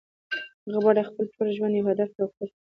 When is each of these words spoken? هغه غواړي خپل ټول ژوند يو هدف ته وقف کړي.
هغه 0.63 0.77
غواړي 0.83 1.03
خپل 1.09 1.25
ټول 1.33 1.47
ژوند 1.57 1.73
يو 1.77 1.89
هدف 1.91 2.09
ته 2.15 2.19
وقف 2.23 2.35
کړي. 2.37 2.51